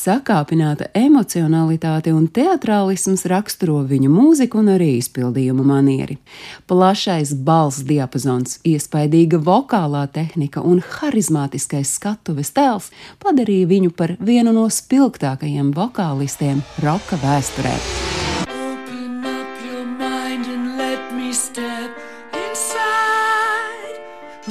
[0.00, 6.16] Sakāpināta emocionalitāte un teatrālisms raksturo viņu mūziku un arī izpildījuma manieri.
[6.70, 12.88] Plašais balss diapazons, iespaidīga vokālā tehnika un harizmātiskais skatuves tēls
[13.20, 17.76] padarīja viņu par vienu no spilgtākajiem vokālistiem roka vēsturē.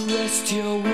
[0.10, 0.89] Rest your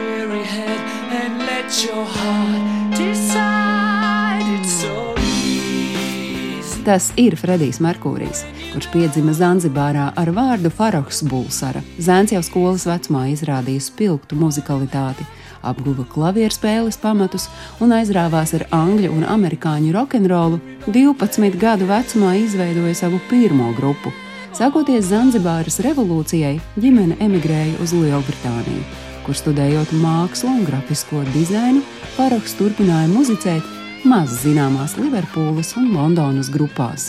[6.86, 11.80] Tas ir Fredijs Merkūrijs, kurš piedzima Zanzibārā ar vārdu Faroks Bulsara.
[11.98, 15.26] Zēns jau skolas vecumā izrādīja spilgtu muzikalitāti,
[15.66, 17.48] apguva klavieru spēles pamatus
[17.82, 20.62] un aizrāvās ar angļu un amerikāņu rokenrolu.
[20.86, 24.14] 12 gadu vecumā izveidoja savu pirmo grupu.
[24.54, 28.86] Sākoties Zanzibāras revolūcijai, ģimene emigrēja uz Lielbritāniju
[29.26, 31.82] kur studējot mākslu un grafisko dizainu,
[32.16, 33.75] Paraks turpināja muzicēt
[34.06, 37.08] maz zināmās Liverpūles un Londonas grupās.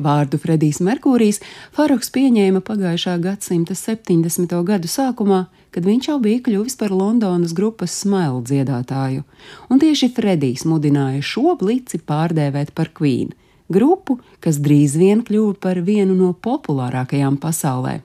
[0.00, 1.42] Vārdu Fredijs Merkūrijs
[1.76, 4.54] Faroks pieņēma pagājušā gadsimta 70.
[4.64, 5.42] gadu sākumā,
[5.74, 9.26] kad viņš jau bija kļuvis par Londonas grupas smailu dziedātāju,
[9.68, 13.34] un tieši Fredijs mudināja šo blici pārdēvēt par Queen,
[13.68, 17.98] grupu, kas drīz vien kļuva par vienu no populārākajām pasaulē.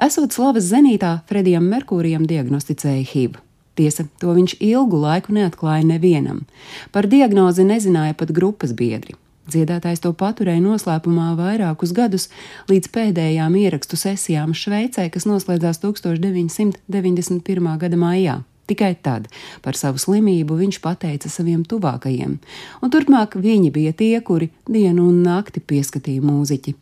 [0.00, 3.40] Esot slavas zenītā, Fredijam Merkūrijam diagnosticēja HIV.
[3.80, 6.44] Tiesa, to viņš ilgu laiku neatklāja nevienam.
[6.92, 9.16] Par diagnozi nezināja pat grupas biedri.
[9.50, 12.28] Dziedātājs to paturēja noslēpumā vairākus gadus,
[12.70, 17.72] līdz pēdējām ierakstu sesijām Šveicē, kas noslēdzās 1991.
[17.80, 18.36] gada maijā.
[18.70, 19.26] Tikai tad
[19.64, 22.36] par savu slimību viņš pateica saviem tuvākajiem,
[22.84, 26.76] un turpmāk viņi bija tie, kuri dienu un nakti pieskatīja mūziķi.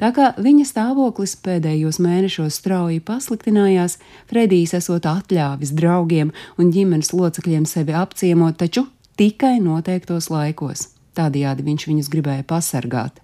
[0.00, 3.98] Tā kā viņa stāvoklis pēdējos mēnešos strauji pasliktinājās,
[4.30, 8.86] Fredijs esot atļāvis draugiem un ģimenes locekļiem sevi apciemot, taču
[9.20, 10.88] tikai noteiktos laikos.
[11.18, 13.20] Tādējādi viņš viņus gribēja pasargāt.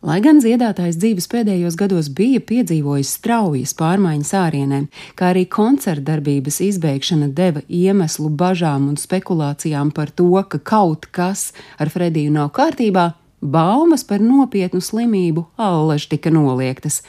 [0.00, 4.78] Lai gan dziedātājs dzīves pēdējos gados bija piedzīvojis straujas pārmaiņas ārienē,
[5.12, 11.50] kā arī koncerta darbības izbeigšana deva iemeslu bažām un spekulācijām par to, ka kaut kas
[11.76, 17.00] ar Frediju nav kārtībā, baumas par nopietnu slimību allaž tika noliektas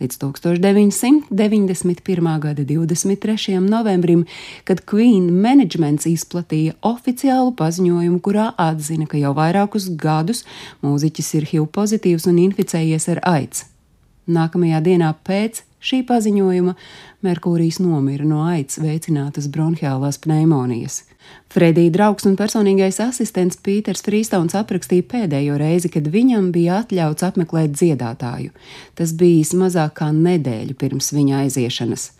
[0.00, 2.40] līdz 1991.
[2.40, 3.60] gada 23.
[3.64, 4.26] novembrim,
[4.64, 10.44] kad Queen managements izplatīja oficiālu paziņojumu, kurā atzina, ka jau vairākus gadus
[10.84, 13.64] mūziķis ir HIV pozitīvs un inficējies ar aids.
[14.26, 16.74] Nākamajā dienā pēc šī paziņojuma
[17.26, 21.04] Merkūrijs nomira no aids veicinātas bronhiālās pneimonijas.
[21.50, 27.74] Fredija draugs un personīgais asistents Pīters Frīstauns aprakstīja pēdējo reizi, kad viņam bija atļauts apmeklēt
[27.74, 28.52] dziedātāju.
[28.98, 32.10] Tas bijis mazāk kā nedēļu pirms viņa aiziešanas.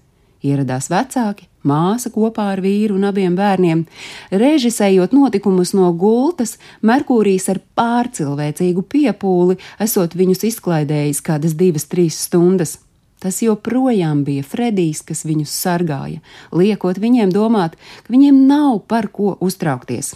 [0.46, 3.84] Ieradās vecāki, māsa kopā ar vīru un abiem bērniem.
[4.30, 6.56] Režisējot notikumus no gultas,
[6.86, 12.78] Merkūrijs ar pārcilvēcīgu piepūli esot viņus izklaidējis kādas divas, trīs stundas.
[13.26, 16.20] Tas joprojām bija Fredijs, kas viņus sargāja,
[16.54, 17.72] liekot viņiem domāt,
[18.06, 20.12] ka viņiem nav par ko uztraukties.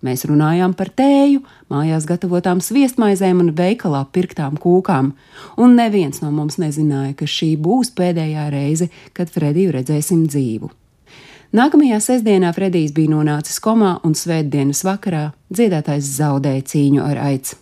[0.00, 5.12] Mēs runājām par tēju, mājās gatavotām sviestmaizēm un veikalā pirktām kūkām,
[5.60, 10.72] un neviens no mums nezināja, ka šī būs pēdējā reize, kad Frediju redzēsim dzīvu.
[11.52, 17.58] Nākamajā sestdienā Fredijs bija nonācis komā, un svētdienas vakarā dziedātājs zaudēja cīņu ar aids.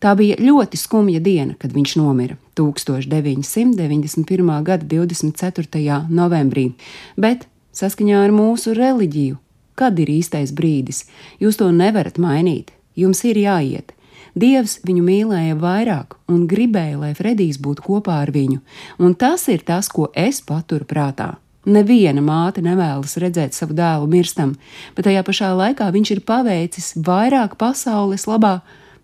[0.00, 4.64] Tā bija ļoti skumja diena, kad viņš nomira 1991.
[4.66, 6.06] gada 24.
[6.10, 6.72] novembrī,
[7.16, 7.46] bet
[7.76, 9.36] saskaņā ar mūsu reliģiju,
[9.78, 11.04] kad ir īstais brīdis,
[11.38, 13.94] jūs to nevarat mainīt, jums ir jāiet.
[14.38, 18.60] Dievs viņu mīlēja vairāk un gribēja, lai Fredijs būtu kopā ar viņu,
[19.02, 21.36] un tas ir tas, ko es paturu prātā.
[21.68, 24.54] Neviena māte nevēlas redzēt savu dēlu mirstam,
[24.96, 28.58] bet tajā pašā laikā viņš ir paveicis vairāk pasaules labā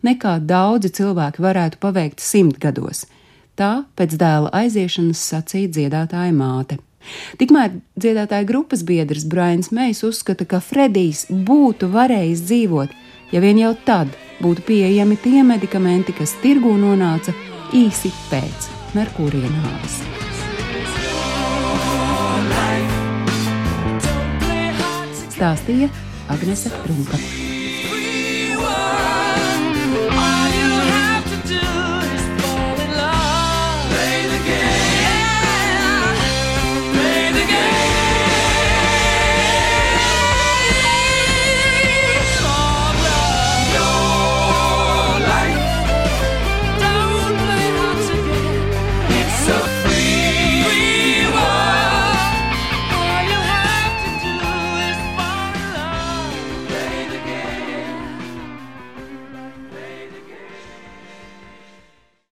[0.04, 3.04] nekā daudzi cilvēki varētu paveikt simtgados.
[3.54, 6.80] Tā pēc dēla aiziešanas sacīja dziedātāja māte.
[7.38, 12.94] Tikmēr dziedātāja grupas biedrs Brains Meijs uzskata, ka Fredijs būtu varējis dzīvot,
[13.34, 14.10] ja vien jau tad
[14.42, 17.36] būtu pieejami tie medikamenti, kas tirgū nonāca
[17.76, 20.02] īsi pēc Merkūrija nāves.
[25.34, 25.90] Stāstīja
[26.30, 27.53] Agnese Runka.